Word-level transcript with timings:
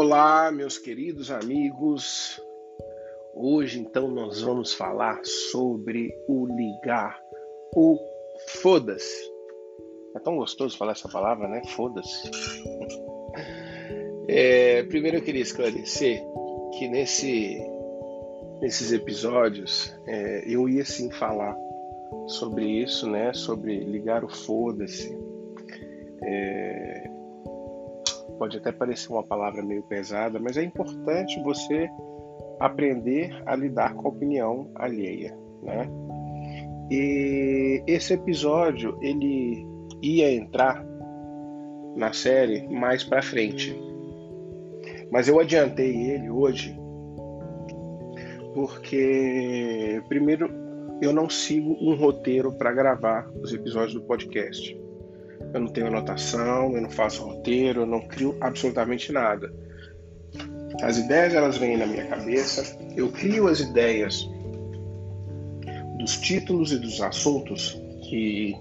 Olá, 0.00 0.52
meus 0.52 0.78
queridos 0.78 1.28
amigos. 1.28 2.40
Hoje 3.34 3.80
então 3.80 4.06
nós 4.06 4.40
vamos 4.40 4.72
falar 4.72 5.18
sobre 5.24 6.14
o 6.28 6.46
ligar, 6.46 7.20
o 7.74 7.98
foda-se. 8.62 9.28
É 10.14 10.20
tão 10.20 10.36
gostoso 10.36 10.78
falar 10.78 10.92
essa 10.92 11.08
palavra, 11.08 11.48
né? 11.48 11.62
Foda-se. 11.74 12.30
É, 14.30 14.84
primeiro 14.84 15.16
eu 15.16 15.22
queria 15.22 15.42
esclarecer 15.42 16.22
que 16.78 16.86
nesse, 16.86 17.58
nesses 18.60 18.92
episódios 18.92 19.92
é, 20.06 20.44
eu 20.46 20.68
ia 20.68 20.84
sim 20.84 21.10
falar 21.10 21.56
sobre 22.26 22.66
isso, 22.66 23.10
né? 23.10 23.32
Sobre 23.32 23.80
ligar 23.80 24.22
o 24.22 24.28
foda-se. 24.28 25.18
É, 26.22 26.67
pode 28.38 28.56
até 28.56 28.72
parecer 28.72 29.10
uma 29.12 29.22
palavra 29.22 29.62
meio 29.62 29.82
pesada, 29.82 30.38
mas 30.38 30.56
é 30.56 30.62
importante 30.62 31.42
você 31.42 31.88
aprender 32.60 33.42
a 33.46 33.54
lidar 33.54 33.94
com 33.94 34.06
a 34.06 34.10
opinião 34.10 34.70
alheia, 34.74 35.36
né? 35.62 35.88
E 36.90 37.82
esse 37.86 38.14
episódio 38.14 38.98
ele 39.02 39.66
ia 40.02 40.32
entrar 40.32 40.84
na 41.96 42.12
série 42.12 42.66
mais 42.68 43.04
para 43.04 43.22
frente, 43.22 43.76
mas 45.10 45.28
eu 45.28 45.38
adiantei 45.38 45.94
ele 46.10 46.30
hoje 46.30 46.78
porque, 48.54 50.02
primeiro, 50.08 50.50
eu 51.00 51.12
não 51.12 51.30
sigo 51.30 51.76
um 51.80 51.94
roteiro 51.94 52.52
para 52.52 52.72
gravar 52.72 53.30
os 53.40 53.52
episódios 53.52 53.94
do 53.94 54.02
podcast. 54.02 54.76
Eu 55.52 55.60
não 55.60 55.68
tenho 55.68 55.86
anotação, 55.86 56.74
eu 56.74 56.82
não 56.82 56.90
faço 56.90 57.22
roteiro, 57.24 57.82
eu 57.82 57.86
não 57.86 58.00
crio 58.06 58.36
absolutamente 58.40 59.12
nada. 59.12 59.52
As 60.82 60.98
ideias 60.98 61.34
elas 61.34 61.56
vêm 61.58 61.76
na 61.76 61.86
minha 61.86 62.06
cabeça, 62.06 62.78
eu 62.96 63.10
crio 63.10 63.48
as 63.48 63.60
ideias 63.60 64.28
dos 65.98 66.16
títulos 66.18 66.72
e 66.72 66.78
dos 66.78 67.00
assuntos 67.00 67.72
que, 68.08 68.54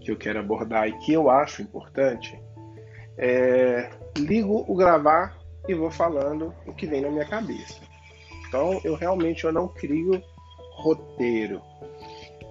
que 0.00 0.10
eu 0.10 0.16
quero 0.16 0.38
abordar 0.38 0.88
e 0.88 0.92
que 0.98 1.12
eu 1.12 1.28
acho 1.28 1.62
importante. 1.62 2.38
É, 3.18 3.90
ligo 4.16 4.64
o 4.66 4.74
gravar 4.74 5.38
e 5.68 5.74
vou 5.74 5.90
falando 5.90 6.54
o 6.66 6.72
que 6.72 6.86
vem 6.86 7.02
na 7.02 7.10
minha 7.10 7.26
cabeça. 7.26 7.80
Então, 8.48 8.80
eu 8.84 8.94
realmente 8.94 9.44
eu 9.44 9.52
não 9.52 9.68
crio 9.68 10.22
roteiro. 10.76 11.60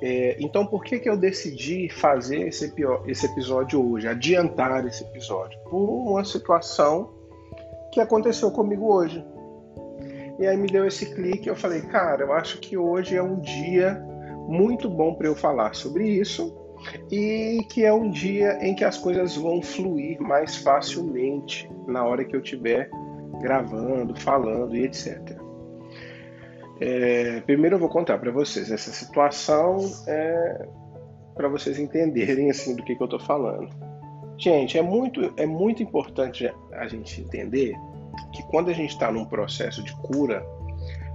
É, 0.02 0.38
então, 0.40 0.66
por 0.66 0.84
que, 0.84 1.00
que 1.00 1.10
eu 1.10 1.18
decidi 1.18 1.90
fazer 1.90 2.48
esse, 2.48 2.74
esse 3.08 3.26
episódio 3.26 3.92
hoje, 3.92 4.08
adiantar 4.08 4.86
esse 4.88 5.04
episódio? 5.04 5.60
Por 5.70 6.12
uma 6.12 6.24
situação 6.24 7.14
que 7.92 8.00
aconteceu 8.00 8.50
comigo 8.52 8.94
hoje. 8.94 9.24
E 10.40 10.48
aí 10.48 10.56
me 10.56 10.68
deu 10.68 10.88
esse 10.88 11.14
clique, 11.14 11.50
eu 11.50 11.56
falei, 11.56 11.82
cara, 11.82 12.24
eu 12.24 12.34
acho 12.34 12.60
que 12.60 12.78
hoje 12.78 13.16
é 13.16 13.22
um 13.22 13.40
dia 13.40 14.02
muito 14.48 14.90
bom 14.90 15.14
para 15.14 15.28
eu 15.28 15.36
falar 15.36 15.76
sobre 15.76 16.08
isso 16.08 16.58
e 17.12 17.60
que 17.70 17.84
é 17.84 17.94
um 17.94 18.10
dia 18.10 18.58
em 18.66 18.74
que 18.74 18.86
as 18.86 18.98
coisas 18.98 19.36
vão 19.36 19.62
fluir 19.62 20.22
mais 20.22 20.56
facilmente 20.56 21.70
na 21.88 22.06
hora 22.06 22.24
que 22.24 22.36
eu 22.36 22.40
estiver 22.40 22.90
gravando, 23.42 24.16
falando 24.16 24.76
e 24.76 24.86
etc. 24.86 25.38
É, 26.82 27.42
primeiro 27.42 27.76
eu 27.76 27.80
vou 27.80 27.90
contar 27.90 28.18
para 28.18 28.32
vocês 28.32 28.72
essa 28.72 28.92
situação 28.92 29.80
é, 30.08 30.68
para 31.36 31.50
vocês 31.50 31.78
entenderem 31.78 32.50
assim 32.50 32.76
do 32.76 32.84
que, 32.84 32.96
que 32.96 33.02
eu 33.02 33.06
estou 33.06 33.20
falando. 33.20 33.70
Gente, 34.38 34.78
é 34.78 34.82
muito, 34.82 35.34
é 35.36 35.46
muito 35.46 35.84
importante 35.84 36.50
a 36.72 36.88
gente 36.88 37.20
entender 37.20 37.76
que 38.34 38.42
quando 38.44 38.70
a 38.70 38.74
gente 38.74 38.92
está 38.92 39.12
num 39.12 39.26
processo 39.26 39.84
de 39.84 39.94
cura, 39.98 40.46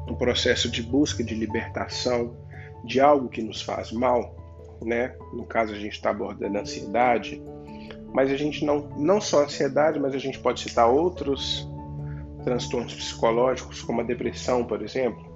um 0.06 0.14
processo 0.14 0.70
de 0.70 0.82
busca 0.82 1.24
de 1.24 1.34
libertação 1.34 2.36
de 2.84 3.00
algo 3.00 3.28
que 3.28 3.42
nos 3.42 3.62
faz 3.62 3.90
mal, 3.92 4.36
né? 4.82 5.14
No 5.32 5.46
caso 5.46 5.72
a 5.72 5.78
gente 5.78 5.94
está 5.94 6.10
abordando 6.10 6.58
a 6.58 6.60
ansiedade, 6.60 7.42
mas 8.12 8.30
a 8.30 8.36
gente 8.36 8.64
não, 8.64 8.90
não 8.96 9.20
só 9.20 9.40
a 9.40 9.44
ansiedade, 9.44 9.98
mas 9.98 10.14
a 10.14 10.18
gente 10.18 10.38
pode 10.38 10.60
citar 10.60 10.88
outros 10.88 11.66
transtornos 12.44 12.94
psicológicos, 12.94 13.80
como 13.80 14.02
a 14.02 14.04
depressão, 14.04 14.64
por 14.64 14.82
exemplo. 14.82 15.33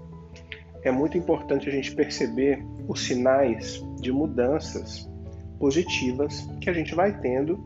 É 0.83 0.91
muito 0.91 1.19
importante 1.19 1.69
a 1.69 1.72
gente 1.72 1.94
perceber 1.94 2.65
os 2.87 3.05
sinais 3.05 3.83
de 4.00 4.12
mudanças 4.12 5.09
positivas 5.59 6.49
que 6.61 6.71
a 6.71 6.72
gente 6.72 6.94
vai 6.94 7.19
tendo 7.21 7.59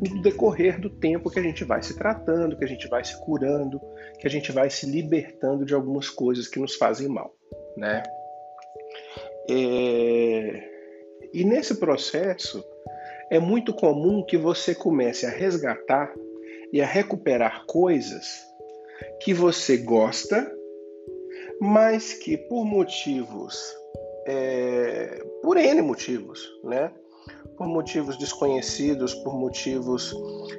no 0.00 0.20
decorrer 0.20 0.80
do 0.80 0.90
tempo 0.90 1.30
que 1.30 1.38
a 1.38 1.42
gente 1.42 1.64
vai 1.64 1.82
se 1.82 1.96
tratando, 1.96 2.56
que 2.56 2.64
a 2.64 2.68
gente 2.68 2.86
vai 2.88 3.04
se 3.04 3.18
curando, 3.24 3.80
que 4.18 4.26
a 4.26 4.30
gente 4.30 4.52
vai 4.52 4.68
se 4.68 4.86
libertando 4.86 5.64
de 5.64 5.74
algumas 5.74 6.08
coisas 6.10 6.48
que 6.48 6.58
nos 6.58 6.74
fazem 6.74 7.08
mal, 7.08 7.34
né? 7.76 8.02
É... 9.48 10.76
E 11.32 11.44
nesse 11.44 11.76
processo 11.76 12.64
é 13.30 13.38
muito 13.38 13.74
comum 13.74 14.22
que 14.24 14.36
você 14.36 14.74
comece 14.74 15.26
a 15.26 15.30
resgatar 15.30 16.12
e 16.72 16.80
a 16.80 16.86
recuperar 16.86 17.64
coisas 17.66 18.44
que 19.22 19.32
você 19.32 19.76
gosta, 19.76 20.50
mas 21.60 22.12
que 22.14 22.36
por 22.36 22.64
motivos, 22.64 23.74
é... 24.26 25.22
por 25.42 25.56
N 25.56 25.82
motivos, 25.82 26.48
né? 26.64 26.92
por 27.56 27.66
motivos 27.66 28.16
desconhecidos, 28.18 29.14
por 29.14 29.34
motivos 29.34 30.14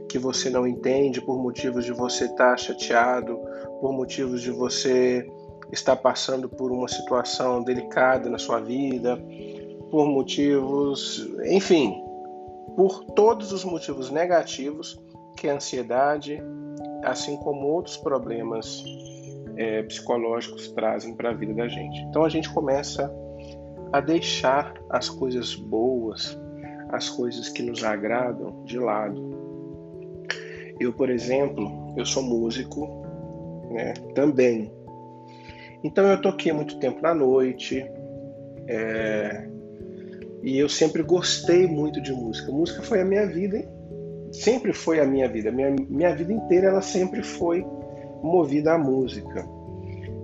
que 0.09 0.17
você 0.17 0.49
não 0.49 0.65
entende, 0.65 1.21
por 1.21 1.37
motivos 1.37 1.85
de 1.85 1.91
você 1.91 2.25
estar 2.25 2.51
tá 2.51 2.57
chateado, 2.57 3.39
por 3.79 3.93
motivos 3.93 4.41
de 4.41 4.51
você 4.51 5.27
estar 5.71 5.95
passando 5.97 6.49
por 6.49 6.71
uma 6.71 6.87
situação 6.87 7.63
delicada 7.63 8.29
na 8.29 8.37
sua 8.37 8.59
vida, 8.59 9.17
por 9.91 10.07
motivos, 10.07 11.27
enfim, 11.45 11.93
por 12.75 13.03
todos 13.15 13.51
os 13.51 13.63
motivos 13.63 14.09
negativos 14.09 14.99
que 15.35 15.47
a 15.47 15.55
ansiedade, 15.55 16.41
assim 17.03 17.37
como 17.37 17.67
outros 17.67 17.97
problemas 17.97 18.83
é, 19.57 19.83
psicológicos, 19.83 20.69
trazem 20.69 21.15
para 21.15 21.31
a 21.31 21.33
vida 21.33 21.53
da 21.53 21.67
gente. 21.67 21.99
Então 22.01 22.23
a 22.23 22.29
gente 22.29 22.49
começa 22.53 23.11
a 23.91 23.99
deixar 23.99 24.73
as 24.89 25.09
coisas 25.09 25.55
boas, 25.55 26.39
as 26.89 27.09
coisas 27.09 27.49
que 27.49 27.63
nos 27.63 27.83
agradam 27.83 28.63
de 28.65 28.77
lado. 28.77 29.35
Eu, 30.79 30.93
por 30.93 31.09
exemplo, 31.09 31.93
eu 31.97 32.05
sou 32.05 32.21
músico, 32.21 33.03
né, 33.71 33.93
também. 34.13 34.71
Então 35.83 36.05
eu 36.05 36.21
toquei 36.21 36.53
muito 36.53 36.79
tempo 36.79 37.01
na 37.01 37.13
noite, 37.13 37.83
é, 38.67 39.49
e 40.43 40.57
eu 40.57 40.69
sempre 40.69 41.01
gostei 41.01 41.65
muito 41.67 41.99
de 42.01 42.13
música. 42.13 42.51
Música 42.51 42.83
foi 42.83 43.01
a 43.01 43.05
minha 43.05 43.25
vida, 43.25 43.67
sempre 44.31 44.71
foi 44.71 44.99
a 44.99 45.05
minha 45.05 45.27
vida. 45.27 45.51
Minha, 45.51 45.71
minha 45.71 46.15
vida 46.15 46.31
inteira 46.31 46.67
ela 46.67 46.81
sempre 46.81 47.23
foi 47.23 47.65
movida 48.23 48.73
à 48.73 48.77
música. 48.77 49.47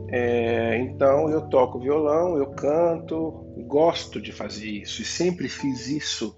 É, 0.09 0.77
então 0.77 1.29
eu 1.29 1.41
toco 1.49 1.79
violão, 1.79 2.37
eu 2.37 2.51
canto, 2.51 3.31
gosto 3.65 4.21
de 4.21 4.31
fazer 4.31 4.67
isso 4.67 5.01
e 5.01 5.05
sempre 5.05 5.49
fiz 5.49 5.87
isso 5.87 6.37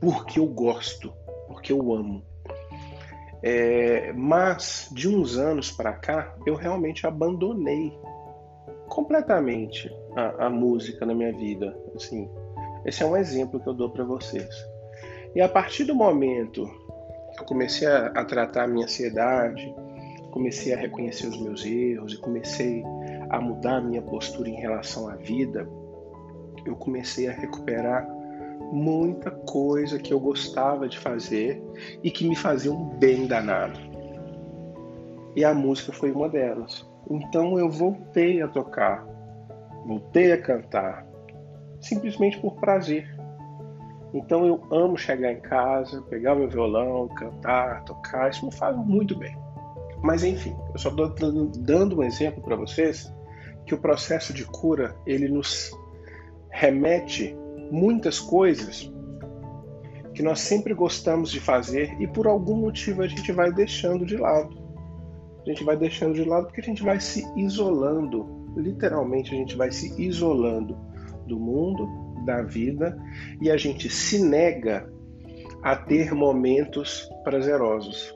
porque 0.00 0.40
eu 0.40 0.46
gosto, 0.46 1.12
porque 1.46 1.72
eu 1.72 1.92
amo. 1.92 2.24
É, 3.42 4.12
mas 4.12 4.88
de 4.92 5.08
uns 5.08 5.36
anos 5.36 5.70
para 5.70 5.92
cá, 5.92 6.34
eu 6.46 6.54
realmente 6.54 7.06
abandonei 7.06 7.92
completamente 8.88 9.90
a, 10.16 10.46
a, 10.46 10.50
música 10.50 11.04
na 11.04 11.14
minha 11.14 11.32
vida. 11.32 11.76
Assim, 11.94 12.30
esse 12.84 13.02
é 13.02 13.06
um 13.06 13.16
exemplo 13.16 13.60
que 13.60 13.68
eu 13.68 13.74
dou 13.74 13.90
para 13.90 14.04
vocês. 14.04 14.54
E 15.34 15.40
a 15.40 15.48
partir 15.48 15.84
do 15.84 15.94
momento 15.94 16.66
que 17.34 17.40
eu 17.40 17.46
comecei 17.46 17.88
a, 17.88 18.06
a 18.08 18.24
tratar 18.24 18.64
a 18.64 18.66
minha 18.66 18.84
ansiedade, 18.84 19.74
comecei 20.32 20.72
a 20.72 20.76
reconhecer 20.78 21.28
os 21.28 21.38
meus 21.38 21.64
erros 21.64 22.14
e 22.14 22.16
comecei 22.18 22.82
a 23.28 23.40
mudar 23.40 23.76
a 23.76 23.80
minha 23.82 24.02
postura 24.02 24.48
em 24.48 24.56
relação 24.56 25.08
à 25.08 25.14
vida, 25.14 25.68
eu 26.64 26.74
comecei 26.74 27.28
a 27.28 27.32
recuperar 27.32 28.08
muita 28.72 29.30
coisa 29.30 29.98
que 29.98 30.12
eu 30.12 30.18
gostava 30.18 30.88
de 30.88 30.98
fazer 30.98 31.62
e 32.02 32.10
que 32.10 32.26
me 32.26 32.34
fazia 32.34 32.72
um 32.72 32.88
bem 32.98 33.26
danado. 33.26 33.78
E 35.36 35.44
a 35.44 35.52
música 35.52 35.92
foi 35.92 36.10
uma 36.10 36.28
delas. 36.28 36.90
Então 37.10 37.58
eu 37.58 37.68
voltei 37.68 38.40
a 38.40 38.48
tocar, 38.48 39.06
voltei 39.86 40.32
a 40.32 40.40
cantar, 40.40 41.06
simplesmente 41.80 42.40
por 42.40 42.54
prazer. 42.54 43.06
Então 44.14 44.46
eu 44.46 44.62
amo 44.70 44.96
chegar 44.96 45.32
em 45.32 45.40
casa, 45.40 46.00
pegar 46.02 46.34
meu 46.34 46.48
violão, 46.48 47.08
cantar, 47.08 47.84
tocar, 47.84 48.30
isso 48.30 48.46
me 48.46 48.52
faz 48.52 48.74
muito 48.76 49.18
bem. 49.18 49.41
Mas 50.02 50.24
enfim, 50.24 50.54
eu 50.72 50.78
só 50.78 50.88
estou 50.88 51.08
dando 51.58 52.00
um 52.00 52.02
exemplo 52.02 52.42
para 52.42 52.56
vocês 52.56 53.12
que 53.64 53.74
o 53.74 53.78
processo 53.78 54.32
de 54.32 54.44
cura 54.44 54.96
ele 55.06 55.28
nos 55.28 55.70
remete 56.50 57.36
muitas 57.70 58.18
coisas 58.18 58.92
que 60.14 60.22
nós 60.22 60.40
sempre 60.40 60.74
gostamos 60.74 61.30
de 61.30 61.40
fazer 61.40 61.96
e 61.98 62.06
por 62.06 62.26
algum 62.26 62.56
motivo 62.56 63.02
a 63.02 63.08
gente 63.08 63.32
vai 63.32 63.50
deixando 63.52 64.04
de 64.04 64.16
lado. 64.16 64.60
a 65.40 65.48
gente 65.48 65.64
vai 65.64 65.76
deixando 65.76 66.14
de 66.14 66.24
lado 66.24 66.46
porque 66.46 66.60
a 66.60 66.64
gente 66.64 66.82
vai 66.82 67.00
se 67.00 67.26
isolando. 67.36 68.42
Literalmente, 68.56 69.34
a 69.34 69.38
gente 69.38 69.56
vai 69.56 69.70
se 69.70 69.98
isolando 70.00 70.76
do 71.26 71.40
mundo, 71.40 71.88
da 72.26 72.42
vida, 72.42 72.98
e 73.40 73.50
a 73.50 73.56
gente 73.56 73.88
se 73.88 74.22
nega 74.22 74.92
a 75.62 75.74
ter 75.74 76.12
momentos 76.12 77.08
prazerosos. 77.24 78.14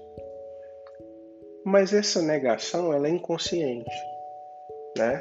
Mas 1.67 1.93
essa 1.93 2.23
negação 2.23 2.93
ela 2.93 3.09
é 3.09 3.11
inconsciente, 3.11 3.91
né? 4.97 5.21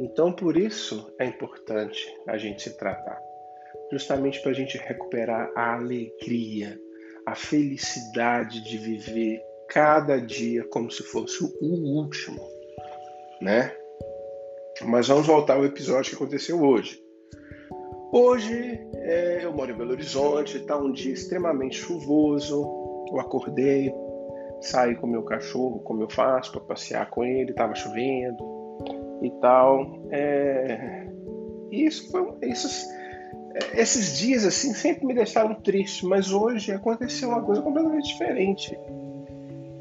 Então 0.00 0.32
por 0.32 0.56
isso 0.56 1.14
é 1.20 1.24
importante 1.24 2.04
a 2.26 2.36
gente 2.36 2.64
se 2.64 2.76
tratar, 2.76 3.22
justamente 3.92 4.42
para 4.42 4.50
a 4.50 4.54
gente 4.54 4.76
recuperar 4.76 5.52
a 5.54 5.76
alegria, 5.76 6.76
a 7.24 7.36
felicidade 7.36 8.60
de 8.60 8.76
viver 8.76 9.40
cada 9.68 10.20
dia 10.20 10.64
como 10.64 10.90
se 10.90 11.04
fosse 11.04 11.44
o 11.44 11.64
último, 11.64 12.44
né? 13.40 13.72
Mas 14.82 15.06
vamos 15.06 15.28
voltar 15.28 15.54
ao 15.54 15.64
episódio 15.64 16.10
que 16.10 16.16
aconteceu 16.16 16.60
hoje. 16.60 17.00
Hoje 18.10 18.84
é, 18.94 19.44
eu 19.44 19.52
moro 19.52 19.70
em 19.70 19.76
Belo 19.76 19.92
Horizonte, 19.92 20.56
está 20.56 20.76
um 20.76 20.90
dia 20.90 21.12
extremamente 21.12 21.76
chuvoso. 21.76 22.64
Eu 23.12 23.20
acordei, 23.20 23.92
sair 24.60 24.96
com 24.96 25.06
meu 25.06 25.22
cachorro, 25.22 25.80
como 25.80 26.02
eu 26.02 26.10
faço, 26.10 26.52
para 26.52 26.60
passear 26.60 27.08
com 27.10 27.24
ele, 27.24 27.50
estava 27.50 27.74
chovendo 27.74 28.36
e 29.22 29.30
tal. 29.40 30.02
É... 30.10 31.06
Isso 31.70 32.10
foi, 32.10 32.32
esses, 32.42 32.88
esses 33.74 34.18
dias 34.18 34.44
assim 34.44 34.72
sempre 34.72 35.06
me 35.06 35.14
deixaram 35.14 35.54
triste, 35.56 36.06
mas 36.06 36.32
hoje 36.32 36.72
aconteceu 36.72 37.28
uma 37.28 37.42
coisa 37.42 37.62
completamente 37.62 38.08
diferente. 38.08 38.78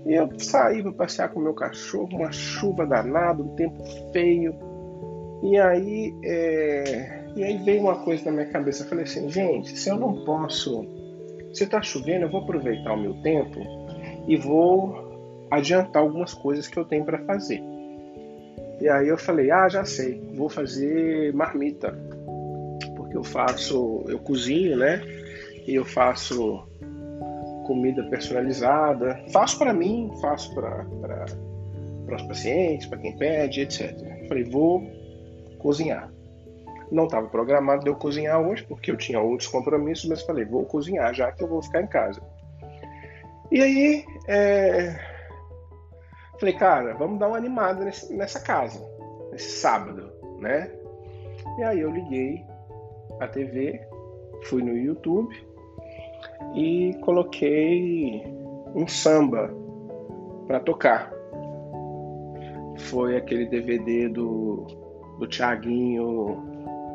E 0.05 0.13
eu 0.13 0.29
saí 0.39 0.81
para 0.81 0.93
passear 0.93 1.29
com 1.29 1.39
meu 1.39 1.53
cachorro, 1.53 2.09
uma 2.13 2.31
chuva 2.31 2.85
danada, 2.85 3.43
um 3.43 3.55
tempo 3.55 3.83
feio. 4.13 4.55
E 5.43 5.57
aí, 5.57 6.13
é... 6.23 7.23
e 7.35 7.43
aí 7.43 7.57
veio 7.57 7.81
uma 7.81 8.03
coisa 8.03 8.25
na 8.25 8.31
minha 8.31 8.49
cabeça. 8.49 8.83
Eu 8.83 8.89
falei 8.89 9.03
assim, 9.03 9.29
gente, 9.29 9.77
se 9.77 9.89
eu 9.89 9.97
não 9.97 10.23
posso, 10.23 10.85
se 11.53 11.63
está 11.63 11.81
chovendo, 11.81 12.25
eu 12.25 12.29
vou 12.29 12.41
aproveitar 12.41 12.93
o 12.93 13.01
meu 13.01 13.13
tempo 13.21 13.86
e 14.27 14.35
vou 14.35 15.47
adiantar 15.49 16.03
algumas 16.03 16.33
coisas 16.33 16.67
que 16.67 16.77
eu 16.77 16.85
tenho 16.85 17.05
para 17.05 17.19
fazer. 17.19 17.63
E 18.79 18.87
aí 18.87 19.07
eu 19.07 19.17
falei, 19.17 19.49
ah, 19.49 19.67
já 19.67 19.85
sei, 19.85 20.21
vou 20.35 20.49
fazer 20.49 21.33
marmita, 21.33 21.97
porque 22.95 23.17
eu 23.17 23.23
faço, 23.23 24.03
eu 24.07 24.19
cozinho, 24.19 24.77
né? 24.77 25.01
E 25.65 25.73
eu 25.73 25.83
faço 25.83 26.63
comida 27.65 28.03
personalizada, 28.03 29.21
faço 29.31 29.57
para 29.57 29.73
mim, 29.73 30.11
faço 30.21 30.53
para 30.53 30.85
os 32.15 32.21
pacientes, 32.23 32.87
para 32.87 32.99
quem 32.99 33.17
pede, 33.17 33.61
etc. 33.61 33.91
Eu 34.21 34.27
falei, 34.27 34.43
vou 34.43 34.83
cozinhar. 35.57 36.11
Não 36.89 37.05
estava 37.05 37.27
programado 37.27 37.83
de 37.83 37.89
eu 37.89 37.95
cozinhar 37.95 38.39
hoje, 38.39 38.63
porque 38.63 38.91
eu 38.91 38.95
tinha 38.95 39.19
outros 39.19 39.49
compromissos, 39.49 40.07
mas 40.07 40.21
falei, 40.21 40.45
vou 40.45 40.63
cozinhar 40.65 41.13
já 41.13 41.31
que 41.31 41.43
eu 41.43 41.47
vou 41.47 41.61
ficar 41.61 41.81
em 41.81 41.87
casa. 41.87 42.21
E 43.51 43.61
aí, 43.61 44.05
é... 44.27 44.99
falei, 46.39 46.55
cara, 46.55 46.93
vamos 46.95 47.19
dar 47.19 47.27
uma 47.27 47.37
animada 47.37 47.85
nesse, 47.85 48.13
nessa 48.13 48.39
casa, 48.39 48.83
nesse 49.31 49.51
sábado, 49.59 50.11
né? 50.39 50.71
E 51.57 51.63
aí 51.63 51.79
eu 51.79 51.89
liguei 51.89 52.45
a 53.19 53.27
TV, 53.27 53.79
fui 54.43 54.61
no 54.61 54.77
YouTube 54.77 55.33
e 56.55 56.93
coloquei 57.01 58.23
um 58.75 58.87
samba 58.87 59.49
para 60.45 60.59
tocar. 60.59 61.11
Foi 62.89 63.17
aquele 63.17 63.47
DVD 63.47 64.09
do, 64.09 64.67
do 65.19 65.27
Tiaguinho 65.27 66.43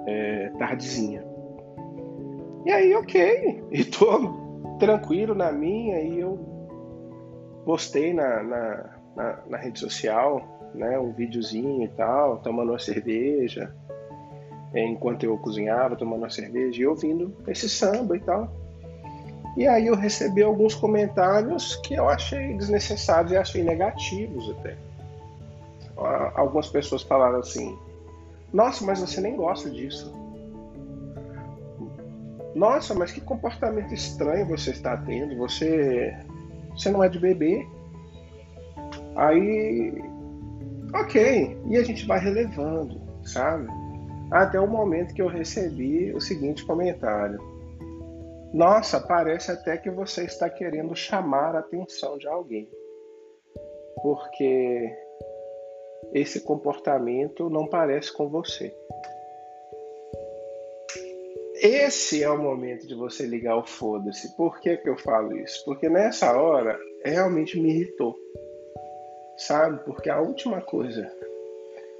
é, 0.06 0.50
Tardezinha. 0.58 1.24
E 2.64 2.70
aí, 2.70 2.94
ok, 2.94 3.64
e 3.72 3.84
tô 3.84 4.41
tranquilo 4.78 5.34
na 5.34 5.52
minha 5.52 6.00
e 6.00 6.20
eu 6.20 6.38
postei 7.64 8.12
na, 8.12 8.42
na, 8.42 8.90
na, 9.16 9.38
na 9.48 9.56
rede 9.58 9.78
social 9.78 10.52
né, 10.74 10.98
um 10.98 11.12
videozinho 11.12 11.84
e 11.84 11.88
tal, 11.88 12.38
tomando 12.38 12.70
uma 12.70 12.78
cerveja, 12.78 13.74
é, 14.72 14.84
enquanto 14.84 15.24
eu 15.24 15.36
cozinhava, 15.38 15.96
tomando 15.96 16.20
uma 16.20 16.30
cerveja 16.30 16.82
e 16.82 16.86
ouvindo 16.86 17.34
esse 17.46 17.68
samba 17.68 18.16
e 18.16 18.20
tal. 18.20 18.50
E 19.56 19.66
aí 19.66 19.86
eu 19.86 19.94
recebi 19.94 20.42
alguns 20.42 20.74
comentários 20.74 21.76
que 21.76 21.94
eu 21.94 22.08
achei 22.08 22.56
desnecessários 22.56 23.32
e 23.32 23.36
achei 23.36 23.62
negativos 23.62 24.50
até. 24.58 24.76
Algumas 26.34 26.68
pessoas 26.68 27.02
falaram 27.02 27.38
assim: 27.38 27.78
Nossa, 28.50 28.84
mas 28.84 28.98
você 29.00 29.20
nem 29.20 29.36
gosta 29.36 29.68
disso. 29.70 30.10
Nossa, 32.54 32.94
mas 32.94 33.12
que 33.12 33.20
comportamento 33.20 33.92
estranho 33.94 34.46
você 34.46 34.70
está 34.70 34.96
tendo. 34.96 35.36
Você, 35.38 36.14
você 36.70 36.90
não 36.90 37.02
é 37.02 37.08
de 37.08 37.18
bebê. 37.18 37.66
Aí, 39.16 39.94
ok. 40.94 41.58
E 41.68 41.76
a 41.76 41.82
gente 41.82 42.06
vai 42.06 42.18
relevando, 42.18 43.00
sabe? 43.24 43.66
Até 44.30 44.58
o 44.58 44.66
momento 44.66 45.14
que 45.14 45.22
eu 45.22 45.28
recebi 45.28 46.12
o 46.14 46.20
seguinte 46.20 46.64
comentário: 46.64 47.38
Nossa, 48.52 49.00
parece 49.00 49.50
até 49.50 49.76
que 49.76 49.90
você 49.90 50.24
está 50.24 50.48
querendo 50.48 50.94
chamar 50.94 51.54
a 51.54 51.60
atenção 51.60 52.18
de 52.18 52.26
alguém. 52.26 52.68
Porque 54.02 54.90
esse 56.12 56.40
comportamento 56.40 57.48
não 57.48 57.66
parece 57.66 58.12
com 58.12 58.28
você. 58.28 58.74
Esse 61.62 62.24
é 62.24 62.28
o 62.28 62.42
momento 62.42 62.88
de 62.88 62.94
você 62.96 63.24
ligar 63.24 63.56
o 63.56 63.62
foda-se. 63.62 64.36
Por 64.36 64.58
que, 64.58 64.76
que 64.78 64.88
eu 64.88 64.96
falo 64.96 65.38
isso? 65.38 65.64
Porque 65.64 65.88
nessa 65.88 66.36
hora 66.36 66.76
realmente 67.04 67.56
me 67.56 67.70
irritou. 67.70 68.16
Sabe? 69.36 69.78
Porque 69.84 70.10
a 70.10 70.20
última 70.20 70.60
coisa 70.60 71.08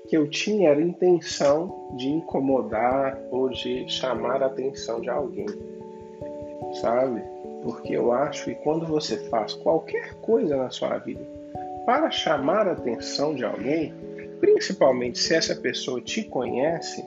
que 0.09 0.17
eu 0.17 0.29
tinha 0.29 0.71
era 0.71 0.83
intenção 0.83 1.95
de 1.97 2.09
incomodar 2.09 3.17
ou 3.31 3.51
de 3.51 3.89
chamar 3.89 4.43
a 4.43 4.47
atenção 4.47 5.01
de 5.01 5.09
alguém. 5.09 5.47
Sabe? 6.81 7.23
Porque 7.63 7.97
eu 7.97 8.11
acho 8.11 8.47
que 8.47 8.57
quando 8.57 8.85
você 8.85 9.17
faz 9.29 9.55
qualquer 9.55 10.15
coisa 10.15 10.57
na 10.57 10.71
sua 10.71 10.99
vida 10.99 11.25
para 11.87 12.11
chamar 12.11 12.67
a 12.67 12.73
atenção 12.73 13.33
de 13.33 13.45
alguém, 13.45 13.95
principalmente 14.41 15.21
se 15.21 15.37
essa 15.37 15.55
pessoa 15.55 16.01
te 16.01 16.25
conhece, 16.25 17.05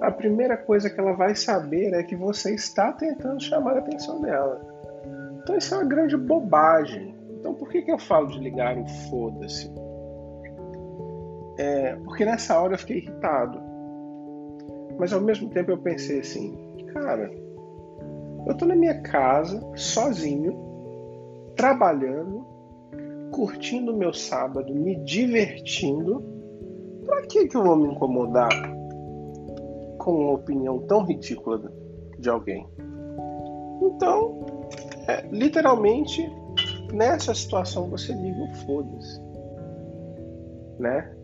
a 0.00 0.10
primeira 0.10 0.56
coisa 0.56 0.88
que 0.88 0.98
ela 0.98 1.12
vai 1.12 1.34
saber 1.34 1.92
é 1.92 2.02
que 2.02 2.16
você 2.16 2.54
está 2.54 2.92
tentando 2.92 3.42
chamar 3.42 3.76
a 3.76 3.80
atenção 3.80 4.20
dela. 4.20 4.60
Então 5.42 5.56
isso 5.56 5.74
é 5.74 5.78
uma 5.78 5.86
grande 5.86 6.16
bobagem. 6.16 7.14
Então 7.38 7.54
por 7.54 7.68
que, 7.68 7.82
que 7.82 7.92
eu 7.92 7.98
falo 7.98 8.28
de 8.28 8.38
ligar 8.38 8.78
o 8.78 8.86
foda-se? 9.10 9.70
É, 11.58 11.96
porque 12.04 12.24
nessa 12.24 12.58
hora 12.58 12.74
eu 12.74 12.78
fiquei 12.78 12.98
irritado. 12.98 13.60
Mas 14.98 15.12
ao 15.12 15.20
mesmo 15.20 15.50
tempo 15.50 15.70
eu 15.70 15.78
pensei 15.78 16.20
assim, 16.20 16.56
cara, 16.92 17.30
eu 18.46 18.56
tô 18.56 18.64
na 18.64 18.74
minha 18.74 19.00
casa, 19.02 19.62
sozinho, 19.74 20.58
trabalhando, 21.56 22.46
curtindo 23.32 23.92
o 23.92 23.96
meu 23.96 24.14
sábado, 24.14 24.74
me 24.74 24.96
divertindo. 25.04 26.24
Pra 27.04 27.22
que, 27.22 27.48
que 27.48 27.56
eu 27.56 27.64
vou 27.64 27.76
me 27.76 27.88
incomodar 27.88 28.48
com 30.00 30.12
uma 30.12 30.32
opinião 30.32 30.80
tão 30.86 31.04
ridícula 31.04 31.72
de 32.18 32.28
alguém. 32.28 32.66
Então, 33.82 34.46
é, 35.06 35.26
literalmente, 35.30 36.26
nessa 36.92 37.34
situação 37.34 37.88
você 37.88 38.12
liga 38.12 38.42
o 38.42 38.54
foda-se. 38.66 39.20
Né? 40.78 41.14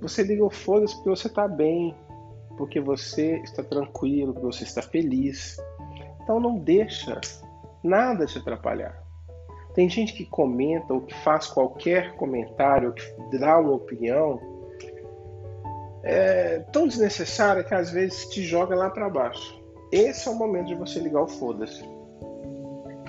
Você 0.00 0.22
liga 0.22 0.44
o 0.44 0.50
foda-se 0.50 0.94
porque 0.96 1.10
você 1.10 1.26
está 1.26 1.48
bem, 1.48 1.94
porque 2.56 2.80
você 2.80 3.36
está 3.38 3.62
tranquilo, 3.62 4.32
porque 4.32 4.46
você 4.46 4.64
está 4.64 4.82
feliz. 4.82 5.56
Então 6.22 6.38
não 6.38 6.58
deixa 6.58 7.20
nada 7.82 8.26
te 8.26 8.38
atrapalhar. 8.38 9.02
Tem 9.74 9.88
gente 9.88 10.12
que 10.12 10.26
comenta 10.26 10.92
ou 10.92 11.00
que 11.00 11.14
faz 11.22 11.46
qualquer 11.46 12.14
comentário, 12.16 12.88
ou 12.88 12.94
que 12.94 13.38
dá 13.38 13.58
uma 13.58 13.72
opinião 13.72 14.38
é 16.02 16.58
tão 16.72 16.86
desnecessária 16.86 17.62
que 17.62 17.74
às 17.74 17.90
vezes 17.90 18.26
te 18.26 18.42
joga 18.42 18.74
lá 18.74 18.90
para 18.90 19.08
baixo. 19.08 19.62
Esse 19.90 20.28
é 20.28 20.30
o 20.30 20.34
momento 20.34 20.68
de 20.68 20.74
você 20.74 20.98
ligar 20.98 21.22
o 21.22 21.28
foda-se. 21.28 21.84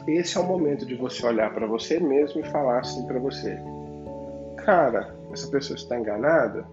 Esse 0.08 0.38
é 0.38 0.42
o 0.42 0.44
momento 0.44 0.86
de 0.86 0.96
você 0.96 1.26
olhar 1.26 1.54
para 1.54 1.66
você 1.66 2.00
mesmo 2.00 2.42
e 2.42 2.50
falar 2.50 2.80
assim 2.80 3.06
para 3.08 3.20
você: 3.20 3.58
Cara, 4.58 5.16
essa 5.32 5.48
pessoa 5.48 5.78
está 5.78 5.98
enganada. 5.98 6.66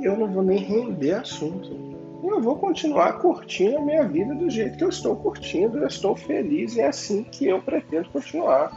Eu 0.00 0.16
não 0.16 0.26
vou 0.26 0.42
nem 0.42 0.58
render 0.58 1.12
assunto. 1.12 1.92
Eu 2.24 2.40
vou 2.40 2.56
continuar 2.56 3.18
curtindo 3.18 3.78
a 3.78 3.80
minha 3.80 4.04
vida 4.08 4.34
do 4.34 4.48
jeito 4.48 4.78
que 4.78 4.84
eu 4.84 4.88
estou 4.88 5.14
curtindo. 5.16 5.78
Eu 5.78 5.86
estou 5.86 6.16
feliz 6.16 6.74
e 6.76 6.80
é 6.80 6.86
assim 6.86 7.24
que 7.24 7.46
eu 7.46 7.60
pretendo 7.60 8.08
continuar. 8.10 8.72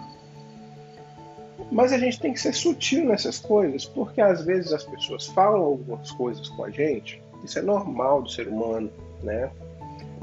Mas 1.72 1.92
a 1.92 1.98
gente 1.98 2.20
tem 2.20 2.34
que 2.34 2.40
ser 2.40 2.54
sutil 2.54 3.06
nessas 3.06 3.40
coisas, 3.40 3.86
porque 3.86 4.22
às 4.22 4.44
vezes 4.46 4.72
as 4.72 4.84
pessoas 4.84 5.28
falam 5.28 5.62
algumas 5.62 6.12
coisas 6.12 6.48
com 6.50 6.64
a 6.64 6.70
gente, 6.70 7.22
isso 7.44 7.60
é 7.60 7.62
normal 7.62 8.22
do 8.22 8.30
ser 8.30 8.48
humano, 8.48 8.92
né? 9.24 9.50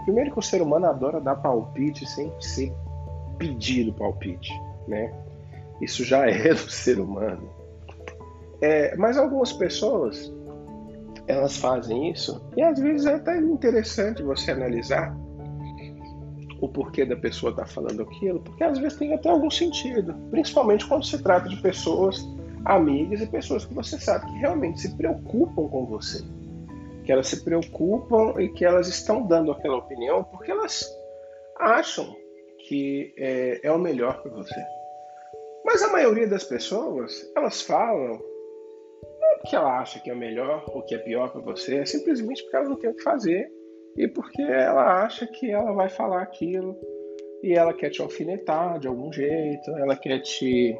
Primeiro 0.05 0.33
que 0.33 0.39
o 0.39 0.43
ser 0.43 0.61
humano 0.61 0.87
adora 0.87 1.21
dar 1.21 1.37
palpite 1.37 2.07
sem 2.07 2.33
ser 2.41 2.73
pedido 3.39 3.93
palpite, 3.93 4.53
né? 4.89 5.13
Isso 5.81 6.05
já 6.05 6.27
é 6.31 6.49
do 6.49 6.71
ser 6.71 7.01
humano. 7.01 7.49
É, 8.61 8.97
mas 8.97 9.17
algumas 9.17 9.53
pessoas 9.53 10.33
elas 11.27 11.57
fazem 11.57 12.11
isso 12.11 12.43
e 12.57 12.63
às 12.63 12.79
vezes 12.79 13.07
é 13.07 13.15
até 13.15 13.39
interessante 13.39 14.23
você 14.23 14.51
analisar 14.51 15.17
o 16.63 16.69
porquê 16.69 17.05
da 17.05 17.17
pessoa 17.17 17.51
estar 17.51 17.65
tá 17.65 17.69
falando 17.69 18.03
aquilo, 18.03 18.39
porque 18.41 18.63
às 18.63 18.79
vezes 18.79 18.97
tem 18.97 19.13
até 19.13 19.29
algum 19.29 19.51
sentido, 19.51 20.15
principalmente 20.31 20.87
quando 20.87 21.05
se 21.05 21.21
trata 21.21 21.49
de 21.49 21.61
pessoas 21.61 22.25
amigas 22.65 23.21
e 23.21 23.27
pessoas 23.27 23.65
que 23.65 23.75
você 23.75 23.99
sabe 23.99 24.27
que 24.27 24.39
realmente 24.39 24.81
se 24.81 24.97
preocupam 24.97 25.69
com 25.69 25.85
você, 25.87 26.23
que 27.05 27.11
elas 27.11 27.27
se 27.27 27.43
preocupam 27.43 28.41
e 28.41 28.49
que 28.49 28.65
elas 28.65 28.87
estão 28.87 29.27
dando 29.27 29.51
aquela 29.51 29.77
opinião 29.77 30.23
porque 30.23 30.53
elas 30.53 30.89
acham 31.59 32.15
que 32.69 33.13
é, 33.19 33.59
é 33.65 33.73
o 33.73 33.79
melhor 33.79 34.23
para 34.23 34.31
você. 34.31 34.65
Mas 35.65 35.83
a 35.83 35.91
maioria 35.91 36.29
das 36.29 36.45
pessoas, 36.45 37.29
elas 37.37 37.61
falam 37.61 38.21
não 39.21 39.33
é 39.33 39.37
porque 39.39 39.57
ela 39.57 39.81
acha 39.81 39.99
que 39.99 40.09
é 40.09 40.15
o 40.15 40.17
melhor 40.17 40.65
ou 40.69 40.83
que 40.83 40.95
é 40.95 40.99
pior 40.99 41.33
para 41.33 41.41
você, 41.41 41.79
é 41.79 41.85
simplesmente 41.85 42.41
porque 42.45 42.57
ela 42.57 42.69
não 42.69 42.77
tem 42.77 42.89
o 42.89 42.95
que 42.95 43.03
fazer 43.03 43.51
e 43.97 44.09
porque 44.09 44.43
ela 44.43 45.05
acha 45.05 45.27
que 45.27 45.51
ela 45.51 45.73
vai 45.73 45.89
falar 45.89 46.23
aquilo 46.23 46.77
e 47.43 47.55
ela 47.55 47.75
quer 47.75 47.91
te 47.91 48.01
alfinetar 48.01 48.79
de 48.79 48.89
algum 48.89 49.13
jeito, 49.13 49.71
ela 49.73 49.97
quer 49.97 50.21
te, 50.21 50.77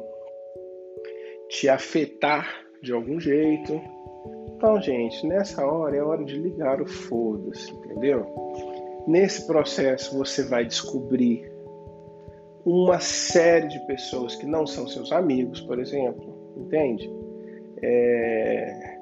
te 1.49 1.69
afetar 1.69 2.47
de 2.81 2.91
algum 2.93 3.19
jeito. 3.19 3.81
Então, 4.55 4.81
gente, 4.81 5.27
nessa 5.27 5.65
hora 5.65 5.95
é 5.95 6.01
hora 6.01 6.23
de 6.23 6.35
ligar 6.37 6.81
o 6.81 6.87
foda-se, 6.87 7.71
entendeu? 7.71 8.25
Nesse 9.05 9.45
processo 9.45 10.17
você 10.17 10.43
vai 10.43 10.65
descobrir 10.65 11.51
uma 12.65 12.99
série 12.99 13.67
de 13.67 13.79
pessoas 13.85 14.35
que 14.35 14.45
não 14.45 14.65
são 14.65 14.87
seus 14.87 15.11
amigos, 15.11 15.59
por 15.61 15.79
exemplo, 15.79 16.33
entende? 16.55 17.11
É... 17.81 18.99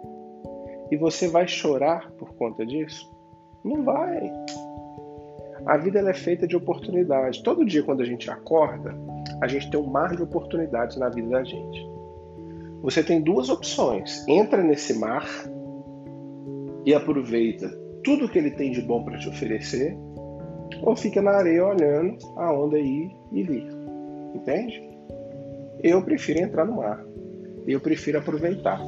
E 0.90 0.98
você 0.98 1.28
vai 1.28 1.48
chorar 1.48 2.12
por 2.14 2.34
conta 2.34 2.66
disso? 2.66 3.08
Não 3.64 3.84
vai. 3.84 4.32
A 5.66 5.78
vida 5.78 6.00
é 6.00 6.14
feita 6.14 6.48
de 6.48 6.56
oportunidades. 6.56 7.42
Todo 7.42 7.66
dia, 7.66 7.84
quando 7.84 8.02
a 8.02 8.06
gente 8.06 8.30
acorda, 8.30 8.96
a 9.42 9.48
gente 9.48 9.70
tem 9.70 9.80
um 9.80 9.86
mar 9.86 10.16
de 10.16 10.24
oportunidades 10.24 10.98
na 10.98 11.10
vida 11.10 11.30
da 11.30 11.44
gente. 11.44 11.88
Você 12.82 13.04
tem 13.04 13.22
duas 13.22 13.50
opções: 13.50 14.26
entra 14.28 14.64
nesse 14.64 14.98
mar 14.98 15.28
e 16.86 16.94
aproveita 16.94 17.70
tudo 18.04 18.28
que 18.28 18.40
ele 18.40 18.52
tem 18.52 18.72
de 18.72 18.82
bom 18.82 19.04
para 19.04 19.20
te 19.20 19.30
oferecer, 19.30 19.96
ou 20.82 20.96
fica 20.96 21.22
na 21.22 21.32
areia 21.32 21.66
olhando 21.66 22.18
a 22.38 22.52
onda 22.54 22.80
ir 22.80 23.16
e 23.32 23.44
vir. 23.44 23.68
Entende? 24.34 24.82
Eu 25.84 26.04
prefiro 26.04 26.40
entrar 26.40 26.66
no 26.66 26.78
mar. 26.78 27.06
Eu 27.68 27.80
prefiro 27.80 28.18
aproveitar 28.18 28.82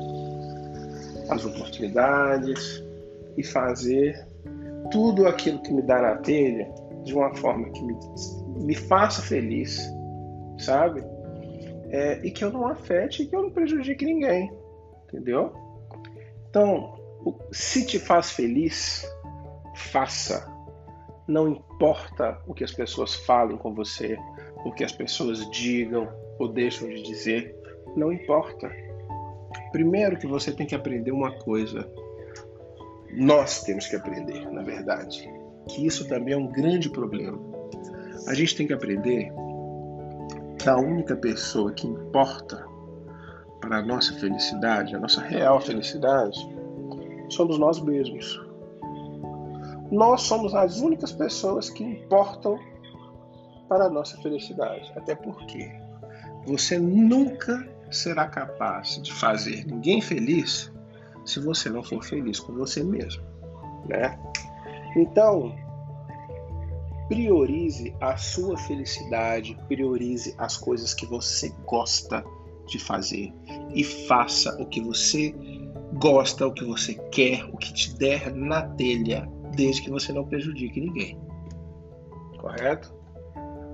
as 1.30 1.46
oportunidades 1.46 2.84
e 3.38 3.44
fazer 3.44 4.16
tudo 4.92 5.28
aquilo 5.28 5.62
que 5.62 5.74
me 5.74 5.82
dá 5.82 6.02
na 6.02 6.18
telha 6.18 6.72
de 7.04 7.14
uma 7.14 7.36
forma 7.36 7.70
que 7.70 7.84
me, 7.84 7.96
me 8.66 8.76
faça 8.76 9.22
feliz, 9.22 9.90
sabe? 10.58 11.04
É, 11.90 12.26
e 12.26 12.32
que 12.32 12.44
eu 12.44 12.52
não 12.52 12.68
afete 12.68 13.24
e 13.24 13.28
que 13.28 13.36
eu 13.36 13.44
não 13.44 13.52
prejudique 13.52 14.06
ninguém, 14.06 14.52
entendeu? 15.08 15.54
Então, 16.50 16.96
se 17.52 17.86
te 17.86 18.00
faz 18.00 18.32
feliz, 18.32 19.06
faça. 19.76 20.52
Não 21.28 21.48
importa 21.48 22.40
o 22.48 22.54
que 22.54 22.64
as 22.64 22.72
pessoas 22.72 23.16
falem 23.16 23.58
com 23.58 23.74
você, 23.74 24.18
o 24.66 24.72
que 24.72 24.84
as 24.84 24.92
pessoas 24.92 25.50
digam 25.52 26.10
ou 26.40 26.48
deixam 26.48 26.90
de 26.90 27.02
dizer, 27.02 27.56
não 27.96 28.12
importa. 28.12 28.70
Primeiro 29.72 30.18
que 30.18 30.28
você 30.28 30.52
tem 30.52 30.66
que 30.66 30.76
aprender 30.76 31.12
uma 31.12 31.32
coisa 31.40 31.90
nós 33.16 33.62
temos 33.64 33.88
que 33.88 33.96
aprender, 33.96 34.50
na 34.52 34.64
verdade, 34.64 35.30
que 35.68 35.86
isso 35.86 36.08
também 36.08 36.34
é 36.34 36.38
um 36.38 36.48
grande 36.48 36.90
problema. 36.90 37.40
A 38.28 38.34
gente 38.34 38.56
tem 38.56 38.68
que 38.68 38.74
aprender 38.74 39.32
que 40.58 40.70
a 40.70 40.78
única 40.78 41.16
pessoa 41.16 41.72
que 41.72 41.88
importa 41.88 42.66
para 43.62 43.78
a 43.78 43.82
nossa 43.82 44.14
felicidade, 44.16 44.96
a 44.96 45.00
nossa 45.00 45.22
real 45.22 45.62
felicidade, 45.62 46.38
somos 47.30 47.60
nós 47.60 47.80
mesmos. 47.82 48.42
Nós 49.92 50.24
somos 50.24 50.56
as 50.56 50.80
únicas 50.80 51.12
pessoas 51.12 51.70
que 51.70 51.84
importam 51.84 52.58
para 53.70 53.86
a 53.86 53.90
nossa 53.90 54.18
felicidade. 54.22 54.92
Até 54.96 55.16
porque 55.16 55.72
você 56.46 56.80
nunca 56.80 57.68
será 57.92 58.28
capaz 58.28 59.00
de 59.02 59.14
fazer 59.14 59.66
ninguém 59.68 60.02
feliz 60.02 60.73
se 61.26 61.40
você 61.40 61.70
não 61.70 61.84
for 61.84 62.04
feliz 62.04 62.40
com 62.40 62.54
você 62.54 62.84
mesmo, 62.84 63.24
né? 63.88 64.20
Então, 64.96 65.56
priorize 67.08 67.96
a 68.02 68.18
sua 68.18 68.58
felicidade, 68.58 69.58
priorize 69.68 70.34
as 70.38 70.58
coisas 70.58 70.94
que 70.94 71.06
você 71.06 71.54
gosta 71.66 72.24
de 72.68 72.80
fazer 72.80 73.34
e 73.74 73.84
faça 73.84 74.56
o 74.62 74.66
que 74.66 74.82
você 74.82 75.34
gosta, 75.94 76.48
o 76.48 76.54
que 76.54 76.64
você 76.64 76.96
quer, 77.12 77.46
o 77.46 77.58
que 77.58 77.74
te 77.74 77.96
der 77.98 78.34
na 78.34 78.64
telha, 78.70 79.30
desde 79.56 79.84
que 79.84 79.90
você 79.90 80.12
não 80.12 80.26
prejudique 80.26 80.80
ninguém. 80.80 81.20
Correto? 82.40 82.94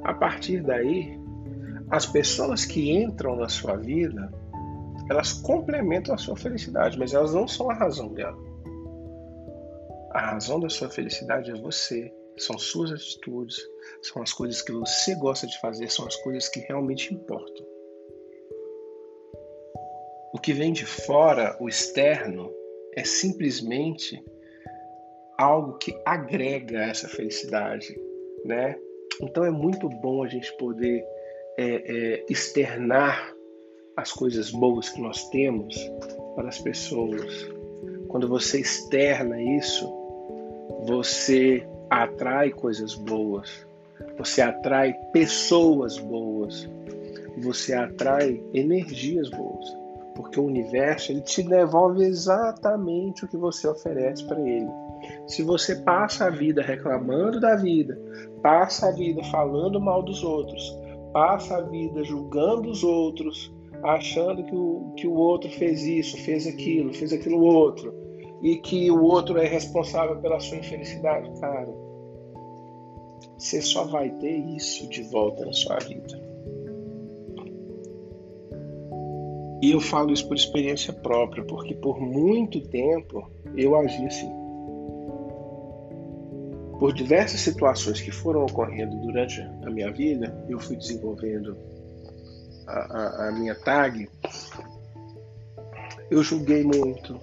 A 0.03 0.13
partir 0.13 0.63
daí, 0.63 1.19
as 1.89 2.05
pessoas 2.05 2.65
que 2.65 2.91
entram 2.91 3.35
na 3.35 3.49
sua 3.49 3.75
vida 3.75 4.31
elas 5.09 5.33
complementam 5.33 6.13
a 6.13 6.17
sua 6.17 6.35
felicidade, 6.35 6.97
mas 6.97 7.13
elas 7.13 7.33
não 7.33 7.47
são 7.47 7.69
a 7.69 7.73
razão 7.73 8.13
dela. 8.13 8.37
A 10.11 10.31
razão 10.31 10.59
da 10.59 10.69
sua 10.69 10.89
felicidade 10.89 11.51
é 11.51 11.55
você, 11.55 12.13
são 12.37 12.57
suas 12.57 12.91
atitudes, 12.91 13.57
são 14.01 14.21
as 14.21 14.31
coisas 14.31 14.61
que 14.61 14.71
você 14.71 15.15
gosta 15.15 15.47
de 15.47 15.59
fazer, 15.59 15.89
são 15.89 16.05
as 16.05 16.15
coisas 16.17 16.47
que 16.47 16.59
realmente 16.61 17.13
importam. 17.13 17.65
O 20.31 20.39
que 20.39 20.53
vem 20.53 20.71
de 20.71 20.85
fora, 20.85 21.57
o 21.59 21.67
externo, 21.67 22.51
é 22.95 23.03
simplesmente 23.03 24.23
algo 25.37 25.77
que 25.77 25.99
agrega 26.05 26.81
essa 26.81 27.07
felicidade, 27.07 27.99
né? 28.45 28.77
Então 29.21 29.43
é 29.43 29.51
muito 29.51 29.89
bom 29.89 30.23
a 30.23 30.27
gente 30.27 30.55
poder 30.57 31.03
é, 31.57 31.65
é, 31.65 32.25
externar 32.29 33.33
as 33.99 34.11
coisas 34.11 34.49
boas 34.49 34.89
que 34.89 35.01
nós 35.01 35.27
temos 35.29 35.75
para 36.35 36.47
as 36.47 36.57
pessoas. 36.59 37.49
Quando 38.07 38.27
você 38.27 38.61
externa 38.61 39.41
isso, 39.41 39.87
você 40.85 41.67
atrai 41.89 42.49
coisas 42.49 42.95
boas, 42.95 43.67
você 44.17 44.41
atrai 44.41 44.93
pessoas 45.11 45.97
boas, 45.97 46.69
você 47.39 47.73
atrai 47.73 48.41
energias 48.53 49.29
boas, 49.29 49.65
porque 50.15 50.39
o 50.39 50.45
universo 50.45 51.11
ele 51.11 51.21
te 51.21 51.43
devolve 51.43 52.03
exatamente 52.03 53.25
o 53.25 53.27
que 53.27 53.37
você 53.37 53.67
oferece 53.67 54.23
para 54.25 54.39
ele. 54.39 54.69
Se 55.27 55.43
você 55.43 55.75
passa 55.77 56.25
a 56.25 56.29
vida 56.29 56.61
reclamando 56.61 57.39
da 57.39 57.55
vida, 57.55 57.99
passa 58.41 58.87
a 58.87 58.91
vida 58.91 59.23
falando 59.25 59.79
mal 59.79 60.01
dos 60.03 60.23
outros, 60.23 60.77
passa 61.13 61.57
a 61.57 61.61
vida 61.61 62.03
julgando 62.03 62.69
os 62.69 62.83
outros, 62.83 63.51
achando 63.83 64.43
que 64.43 64.55
o, 64.55 64.93
que 64.95 65.07
o 65.07 65.13
outro 65.13 65.49
fez 65.49 65.83
isso, 65.83 66.17
fez 66.17 66.45
aquilo, 66.47 66.93
fez 66.93 67.13
aquilo 67.13 67.41
outro, 67.41 67.93
e 68.41 68.57
que 68.57 68.89
o 68.89 69.01
outro 69.01 69.37
é 69.37 69.47
responsável 69.47 70.17
pela 70.17 70.39
sua 70.39 70.57
infelicidade, 70.57 71.29
cara, 71.39 71.69
você 73.37 73.61
só 73.61 73.85
vai 73.85 74.09
ter 74.09 74.37
isso 74.55 74.87
de 74.89 75.03
volta 75.03 75.45
na 75.45 75.53
sua 75.53 75.77
vida. 75.79 76.29
E 79.61 79.71
eu 79.71 79.81
falo 79.81 80.13
isso 80.13 80.25
por 80.27 80.37
experiência 80.37 80.93
própria, 80.93 81.43
porque 81.43 81.75
por 81.75 81.99
muito 81.99 82.61
tempo 82.69 83.29
eu 83.55 83.75
agi 83.75 84.05
assim. 84.05 84.31
Por 86.79 86.93
diversas 86.93 87.41
situações 87.41 87.99
que 87.99 88.09
foram 88.09 88.45
ocorrendo 88.45 88.95
durante 89.01 89.41
a 89.41 89.69
minha 89.69 89.91
vida, 89.91 90.45
eu 90.47 90.57
fui 90.59 90.77
desenvolvendo 90.77 91.57
a, 92.69 93.27
a, 93.27 93.31
minha 93.31 93.55
tag, 93.55 94.09
eu 96.09 96.23
julguei 96.23 96.63
muito, 96.63 97.19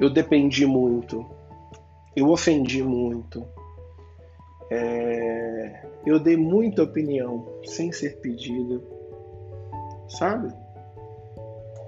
eu 0.00 0.10
dependi 0.10 0.66
muito, 0.66 1.26
eu 2.16 2.28
ofendi 2.30 2.82
muito, 2.82 3.46
é, 4.70 5.86
eu 6.06 6.18
dei 6.18 6.36
muita 6.36 6.82
opinião 6.82 7.46
sem 7.64 7.92
ser 7.92 8.20
pedido, 8.20 8.82
sabe? 10.08 10.52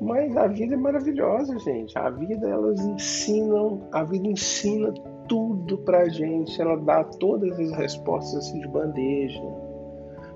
Mas 0.01 0.37
a 0.37 0.47
vida 0.47 0.75
é 0.75 0.77
maravilhosa, 0.77 1.59
gente. 1.61 1.97
A 1.97 2.11
vida, 2.11 2.49
elas 2.49 2.79
ensinam, 2.81 3.89
a 3.93 4.03
vida 4.05 4.27
ensina 4.27 4.93
tudo 5.29 5.79
pra 5.79 6.09
gente. 6.09 6.61
Ela 6.61 6.77
dá 6.77 7.05
todas 7.05 7.59
as 7.59 7.73
respostas 7.73 8.47
assim 8.47 8.61
de 8.61 8.69
bandeja. 8.69 9.41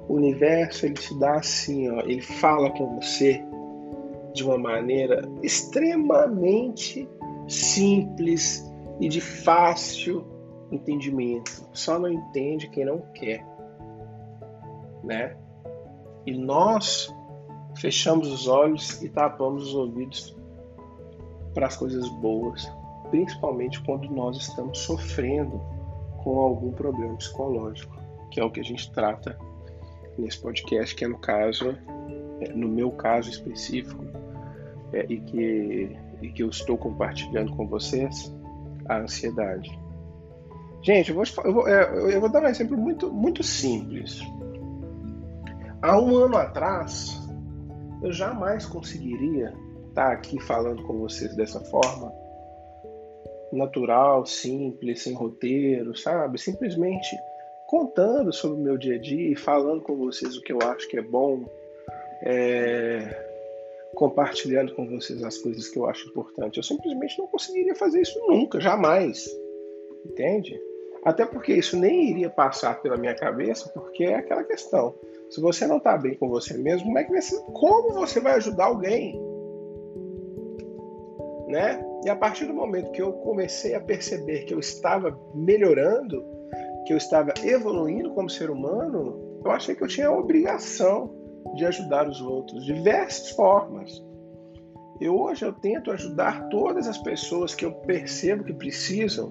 O 0.08 0.14
universo, 0.14 0.86
ele 0.86 0.94
te 0.94 1.18
dá 1.18 1.34
assim, 1.34 1.90
ó. 1.90 2.00
Ele 2.00 2.22
fala 2.22 2.70
com 2.70 2.96
você 2.96 3.44
de 4.34 4.44
uma 4.44 4.56
maneira 4.56 5.28
extremamente 5.42 7.08
simples 7.46 8.64
e 9.00 9.08
de 9.08 9.20
fácil 9.20 10.26
entendimento. 10.70 11.68
Só 11.72 11.98
não 11.98 12.08
entende 12.08 12.68
quem 12.68 12.84
não 12.84 13.00
quer, 13.14 13.44
né? 15.02 15.36
E 16.26 16.36
nós 16.36 17.14
fechamos 17.76 18.30
os 18.30 18.48
olhos 18.48 19.02
e 19.02 19.08
tapamos 19.08 19.68
os 19.68 19.74
ouvidos 19.74 20.36
para 21.54 21.66
as 21.66 21.76
coisas 21.76 22.08
boas, 22.20 22.70
principalmente 23.10 23.82
quando 23.84 24.08
nós 24.10 24.36
estamos 24.36 24.78
sofrendo 24.80 25.60
com 26.22 26.38
algum 26.38 26.72
problema 26.72 27.16
psicológico, 27.16 27.96
que 28.30 28.40
é 28.40 28.44
o 28.44 28.50
que 28.50 28.60
a 28.60 28.64
gente 28.64 28.92
trata 28.92 29.38
nesse 30.18 30.40
podcast, 30.40 30.94
que 30.94 31.04
é 31.04 31.08
no 31.08 31.18
caso, 31.18 31.76
é, 32.40 32.52
no 32.52 32.68
meu 32.68 32.90
caso 32.90 33.30
específico, 33.30 34.04
é, 34.92 35.06
e, 35.08 35.20
que, 35.20 35.96
e 36.22 36.28
que 36.32 36.42
eu 36.42 36.48
estou 36.48 36.76
compartilhando 36.76 37.54
com 37.56 37.66
vocês, 37.66 38.34
a 38.88 38.98
ansiedade. 38.98 39.78
Gente, 40.82 41.10
eu 41.10 41.16
vou, 41.16 41.24
eu 41.44 41.52
vou, 41.52 41.68
é, 41.68 42.14
eu 42.14 42.20
vou 42.20 42.30
dar 42.30 42.42
um 42.42 42.46
exemplo 42.46 42.76
muito, 42.76 43.12
muito 43.12 43.42
simples. 43.42 44.20
Há 45.82 46.00
um 46.00 46.16
ano 46.16 46.36
atrás, 46.36 47.20
eu 48.02 48.12
jamais 48.12 48.66
conseguiria 48.66 49.52
estar 49.88 50.12
aqui 50.12 50.40
falando 50.40 50.82
com 50.84 50.98
vocês 50.98 51.34
dessa 51.36 51.60
forma 51.60 52.12
natural, 53.52 54.26
simples, 54.26 55.02
sem 55.02 55.14
roteiro, 55.14 55.96
sabe? 55.96 56.38
Simplesmente 56.38 57.16
contando 57.68 58.32
sobre 58.32 58.58
o 58.58 58.64
meu 58.64 58.78
dia 58.78 58.94
a 58.94 58.98
dia 58.98 59.30
e 59.30 59.36
falando 59.36 59.82
com 59.82 59.94
vocês 59.94 60.38
o 60.38 60.40
que 60.40 60.50
eu 60.50 60.58
acho 60.62 60.88
que 60.88 60.96
é 60.96 61.02
bom, 61.02 61.44
é... 62.22 63.06
compartilhando 63.94 64.74
com 64.74 64.88
vocês 64.88 65.22
as 65.22 65.36
coisas 65.36 65.68
que 65.68 65.78
eu 65.78 65.84
acho 65.84 66.08
importante. 66.08 66.56
Eu 66.56 66.62
simplesmente 66.62 67.18
não 67.18 67.26
conseguiria 67.26 67.74
fazer 67.74 68.00
isso 68.00 68.18
nunca, 68.26 68.58
jamais. 68.58 69.28
Entende? 70.06 70.58
Até 71.04 71.26
porque 71.26 71.52
isso 71.52 71.78
nem 71.78 72.10
iria 72.10 72.30
passar 72.30 72.80
pela 72.80 72.96
minha 72.96 73.14
cabeça, 73.14 73.68
porque 73.68 74.04
é 74.04 74.14
aquela 74.14 74.44
questão. 74.44 74.94
Se 75.28 75.38
você 75.38 75.66
não 75.66 75.76
está 75.76 75.94
bem 75.98 76.14
com 76.14 76.26
você 76.26 76.56
mesmo, 76.56 76.86
como 76.86 76.98
é 76.98 77.04
que 77.04 77.12
você, 77.12 77.36
como 77.52 77.92
você 77.92 78.18
vai 78.18 78.32
ajudar 78.36 78.64
alguém? 78.64 79.20
Né? 81.48 81.84
E 82.06 82.08
a 82.08 82.16
partir 82.16 82.46
do 82.46 82.54
momento 82.54 82.92
que 82.92 83.02
eu 83.02 83.12
comecei 83.12 83.74
a 83.74 83.80
perceber 83.80 84.44
que 84.44 84.54
eu 84.54 84.58
estava 84.58 85.18
melhorando, 85.34 86.37
que 86.88 86.94
eu 86.94 86.96
estava 86.96 87.34
evoluindo 87.44 88.14
como 88.14 88.30
ser 88.30 88.48
humano, 88.48 89.42
eu 89.44 89.50
achei 89.50 89.74
que 89.74 89.84
eu 89.84 89.86
tinha 89.86 90.08
a 90.08 90.18
obrigação 90.18 91.14
de 91.54 91.66
ajudar 91.66 92.08
os 92.08 92.18
outros 92.22 92.64
de 92.64 92.72
diversas 92.72 93.28
formas. 93.32 94.02
E 94.98 95.06
hoje 95.06 95.44
eu 95.44 95.52
tento 95.52 95.90
ajudar 95.90 96.48
todas 96.48 96.88
as 96.88 96.96
pessoas 96.96 97.54
que 97.54 97.66
eu 97.66 97.72
percebo 97.72 98.42
que 98.42 98.54
precisam. 98.54 99.30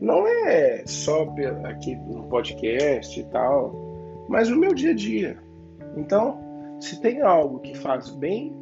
Não 0.00 0.26
é 0.26 0.82
só 0.84 1.22
aqui 1.66 1.94
no 1.94 2.24
podcast 2.24 3.20
e 3.20 3.24
tal, 3.26 4.26
mas 4.28 4.48
no 4.48 4.56
meu 4.56 4.74
dia 4.74 4.90
a 4.90 4.94
dia. 4.94 5.38
Então, 5.96 6.36
se 6.80 7.00
tem 7.00 7.22
algo 7.22 7.60
que 7.60 7.78
faz 7.78 8.10
bem 8.10 8.52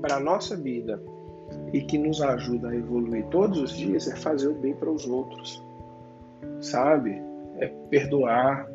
para 0.00 0.14
a 0.14 0.20
nossa 0.20 0.54
vida 0.54 1.02
e 1.72 1.80
que 1.80 1.98
nos 1.98 2.22
ajuda 2.22 2.68
a 2.68 2.76
evoluir 2.76 3.26
todos 3.26 3.58
os 3.58 3.72
dias, 3.72 4.06
é 4.06 4.14
fazer 4.14 4.46
o 4.46 4.54
bem 4.54 4.76
para 4.76 4.92
os 4.92 5.08
outros, 5.08 5.60
sabe? 6.60 7.26
É 7.58 7.66
perdoar, 7.90 8.68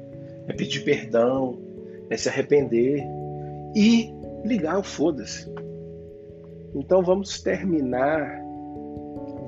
é 0.48 0.54
pedir 0.54 0.84
perdão, 0.84 1.60
é 2.10 2.18
se 2.18 2.30
arrepender 2.30 3.04
e 3.76 4.14
ligar 4.44 4.78
o 4.78 4.84
foda-se. 4.84 5.52
Então 6.76 7.04
vamos 7.04 7.42
terminar, 7.42 8.42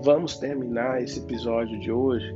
vamos 0.03 0.37
terminar 0.37 1.01
esse 1.01 1.19
episódio 1.19 1.79
de 1.79 1.91
hoje 1.91 2.33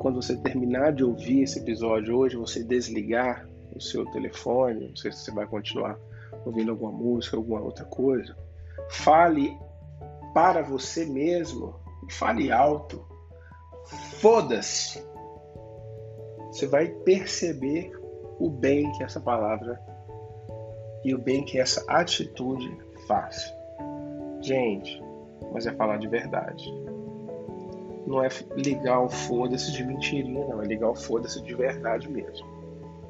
quando 0.00 0.20
você 0.22 0.34
terminar 0.34 0.94
de 0.94 1.04
ouvir 1.04 1.42
esse 1.42 1.58
episódio 1.58 2.16
hoje, 2.16 2.34
você 2.34 2.64
desligar 2.64 3.46
o 3.76 3.80
seu 3.80 4.04
telefone, 4.06 4.88
não 4.88 4.96
sei 4.96 5.12
se 5.12 5.18
você 5.18 5.30
vai 5.30 5.46
continuar 5.46 5.98
ouvindo 6.46 6.70
alguma 6.70 6.90
música, 6.90 7.36
alguma 7.36 7.60
outra 7.60 7.84
coisa, 7.84 8.34
fale 8.88 9.54
para 10.32 10.62
você 10.62 11.04
mesmo, 11.04 11.74
fale 12.08 12.50
alto. 12.50 13.04
Foda-se. 14.20 15.04
Você 16.50 16.66
vai 16.66 16.88
perceber 16.88 17.92
o 18.38 18.48
bem 18.48 18.90
que 18.92 19.02
essa 19.02 19.20
palavra 19.20 19.80
e 21.04 21.14
o 21.14 21.18
bem 21.18 21.44
que 21.44 21.58
essa 21.58 21.84
atitude 21.88 22.70
faz. 23.06 23.52
Gente, 24.40 25.02
mas 25.52 25.66
é 25.66 25.72
falar 25.72 25.98
de 25.98 26.08
verdade 26.08 26.70
não 28.10 28.22
é 28.22 28.28
ligar 28.56 29.00
o 29.00 29.08
foda-se 29.08 29.72
de 29.72 29.84
mentirinha, 29.84 30.44
não. 30.46 30.60
É 30.60 30.66
ligar 30.66 30.90
o 30.90 30.94
foda-se 30.94 31.40
de 31.42 31.54
verdade 31.54 32.10
mesmo. 32.10 32.44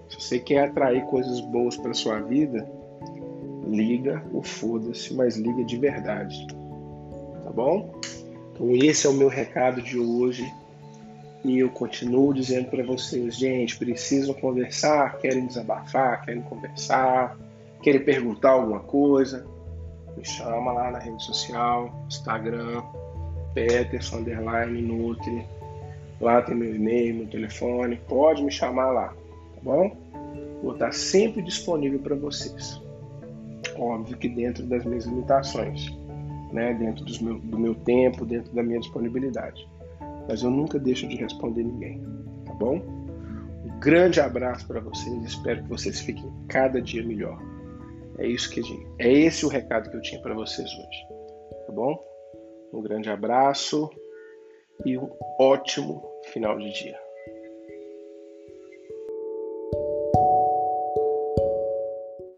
Se 0.09 0.21
você 0.21 0.39
quer 0.39 0.69
atrair 0.69 1.05
coisas 1.07 1.41
boas 1.41 1.77
para 1.77 1.95
sua 1.95 2.21
vida, 2.21 2.69
liga 3.67 4.23
o 4.33 4.43
foda-se, 4.43 5.15
mas 5.15 5.37
liga 5.37 5.65
de 5.65 5.79
verdade. 5.79 6.47
Tá 7.45 7.51
bom? 7.51 7.95
Então 8.53 8.71
esse 8.77 9.07
é 9.07 9.11
o 9.11 9.15
meu 9.15 9.29
recado 9.29 9.81
de 9.81 9.99
hoje. 9.99 10.45
E 11.45 11.59
eu 11.59 11.71
continuo 11.71 12.35
dizendo 12.35 12.69
para 12.69 12.85
vocês, 12.85 13.37
gente, 13.37 13.79
precisam 13.79 14.35
conversar, 14.35 15.19
querem 15.19 15.47
desabafar, 15.47 16.23
querem 16.25 16.43
conversar, 16.43 17.39
querem 17.83 18.05
perguntar 18.05 18.51
alguma 18.51 18.81
coisa, 18.81 19.47
me 20.17 20.25
chama 20.25 20.73
lá 20.73 20.91
na 20.91 20.99
rede 20.99 21.23
social, 21.25 22.05
Instagram, 22.09 22.83
Peterson 23.55 24.19
underline 24.19 24.83
Nutri. 24.83 25.47
Lá 26.21 26.43
tem 26.43 26.55
meu 26.55 26.75
e-mail, 26.75 27.15
meu 27.17 27.27
telefone. 27.27 27.97
Pode 28.07 28.43
me 28.43 28.51
chamar 28.51 28.91
lá, 28.91 29.09
tá 29.09 29.61
bom? 29.63 29.97
Vou 30.63 30.75
estar 30.75 30.93
sempre 30.93 31.41
disponível 31.41 31.99
para 32.01 32.15
vocês. 32.15 32.81
Óbvio 33.77 34.17
que 34.19 34.29
dentro 34.29 34.65
das 34.65 34.85
minhas 34.85 35.07
limitações, 35.07 35.91
né? 36.53 36.75
Dentro 36.75 37.05
meu, 37.25 37.39
do 37.39 37.59
meu 37.59 37.75
tempo, 37.75 38.27
dentro 38.27 38.53
da 38.55 38.63
minha 38.63 38.79
disponibilidade. 38.79 39.67
Mas 40.31 40.45
eu 40.45 40.51
nunca 40.51 40.79
deixo 40.79 41.09
de 41.09 41.17
responder 41.17 41.65
ninguém, 41.65 42.01
tá 42.47 42.55
bom? 42.55 42.77
Um 43.65 43.81
grande 43.81 44.21
abraço 44.21 44.65
para 44.65 44.79
vocês. 44.79 45.25
Espero 45.25 45.61
que 45.65 45.69
vocês 45.69 46.01
fiquem 46.01 46.33
cada 46.49 46.81
dia 46.81 47.05
melhor. 47.05 47.37
É 48.17 48.29
isso 48.29 48.49
que 48.49 48.61
é 49.01 49.13
esse 49.13 49.45
o 49.45 49.49
recado 49.49 49.91
que 49.91 49.97
eu 49.97 50.01
tinha 50.01 50.23
para 50.23 50.33
vocês 50.33 50.71
hoje, 50.71 51.67
tá 51.67 51.73
bom? 51.73 52.01
Um 52.73 52.81
grande 52.81 53.11
abraço 53.11 53.91
e 54.87 54.97
um 54.97 55.11
ótimo 55.41 56.01
final 56.33 56.57
de 56.59 56.73
dia. 56.75 57.10